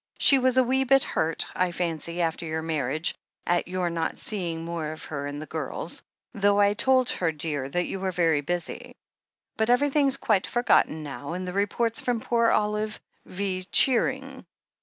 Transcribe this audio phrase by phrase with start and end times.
[0.17, 3.13] She was a wee bit hurt, I fancy, after your marriage,
[3.45, 6.01] at your not seeing more of her and the girls,
[6.33, 8.95] though I told her, dear, that you were very busy.
[9.57, 13.63] But every thing's quite forgotten now, and the reports from poor Olive V.
[13.71, 14.47] cheering.